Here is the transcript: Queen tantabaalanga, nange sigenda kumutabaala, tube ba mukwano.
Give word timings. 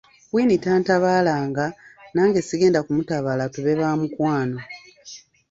Queen 0.29 0.51
tantabaalanga, 0.63 1.65
nange 2.13 2.39
sigenda 2.47 2.79
kumutabaala, 2.85 3.43
tube 3.53 3.73
ba 3.79 3.89
mukwano. 3.99 4.57